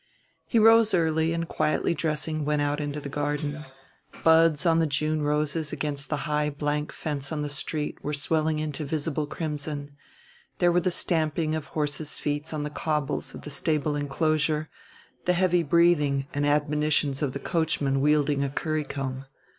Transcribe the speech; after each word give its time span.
He 0.47 0.57
rose 0.57 0.95
early, 0.95 1.31
and 1.31 1.47
quietly 1.47 1.93
dressing 1.93 2.43
went 2.43 2.59
out 2.63 2.79
into 2.81 2.99
the 2.99 3.07
garden: 3.07 3.65
buds 4.23 4.65
on 4.65 4.79
the 4.79 4.87
June 4.87 5.21
roses 5.21 5.71
against 5.71 6.09
the 6.09 6.25
high 6.25 6.49
blank 6.49 6.91
fence 6.91 7.31
on 7.31 7.43
the 7.43 7.49
street 7.49 8.03
were 8.03 8.11
swelling 8.11 8.57
into 8.57 8.83
visible 8.83 9.27
crimson; 9.27 9.91
there 10.57 10.71
were 10.71 10.81
the 10.81 10.89
stamping 10.89 11.53
of 11.53 11.67
horses' 11.67 12.17
feet 12.17 12.51
on 12.51 12.63
the 12.63 12.71
cobbles 12.71 13.35
of 13.35 13.43
the 13.43 13.51
stable 13.51 13.95
inclosure, 13.95 14.71
the 15.25 15.33
heavy 15.33 15.61
breathing 15.61 16.25
and 16.33 16.47
admonitions 16.47 17.21
of 17.21 17.33
the 17.33 17.39
coachman 17.39 18.01
wielding 18.01 18.43
a 18.43 18.49
currycomb. 18.49 19.25